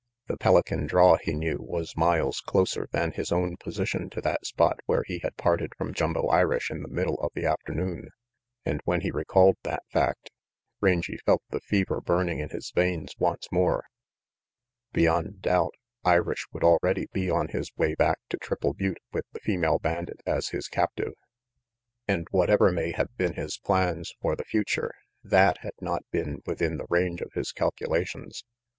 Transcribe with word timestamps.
The 0.25 0.37
Pelican 0.37 0.87
draw, 0.87 1.17
he 1.17 1.31
knew, 1.35 1.57
was 1.59 1.95
miles 1.95 2.41
closer 2.43 2.87
than 2.91 3.11
his 3.11 3.31
own 3.31 3.55
position 3.57 4.09
to 4.09 4.21
that 4.21 4.47
spot 4.47 4.79
where 4.87 5.03
he 5.05 5.19
had 5.19 5.37
parted 5.37 5.73
from 5.77 5.93
Jumbo 5.93 6.25
Irish 6.29 6.71
in 6.71 6.81
the 6.81 6.87
middle 6.89 7.19
of 7.21 7.31
the 7.35 7.45
afternoon, 7.45 8.09
and 8.65 8.81
when 8.85 9.01
he 9.01 9.11
recalled 9.11 9.57
that 9.61 9.83
fact, 9.91 10.31
Rangy 10.81 11.17
felt 11.23 11.43
the 11.51 11.59
fever 11.59 12.01
burning 12.01 12.39
in 12.39 12.49
his 12.49 12.71
veins 12.71 13.13
once 13.19 13.47
more. 13.51 13.85
Beyond 14.91 15.39
doubt, 15.43 15.75
Irish 16.03 16.47
would 16.51 16.63
already 16.63 17.05
be 17.13 17.29
on 17.29 17.49
his 17.49 17.71
way 17.77 17.93
back 17.93 18.17
to 18.29 18.37
Triple 18.37 18.73
Butte 18.73 18.97
with 19.13 19.25
the 19.33 19.39
female 19.41 19.77
bandit 19.77 20.21
as 20.25 20.49
his 20.49 20.67
captive. 20.67 21.13
RANGY 22.09 22.23
PETE 22.25 22.27
103 22.27 22.27
And 22.27 22.27
whatever 22.31 22.71
may 22.71 22.91
have 22.93 23.15
been 23.17 23.33
his 23.33 23.59
plans 23.59 24.15
for 24.19 24.35
the 24.35 24.45
future, 24.45 24.95
that 25.23 25.59
had 25.59 25.75
not 25.79 26.01
been 26.09 26.41
within 26.47 26.77
the 26.77 26.87
range 26.89 27.21
of 27.21 27.33
his 27.33 27.51
calculations. 27.51 28.43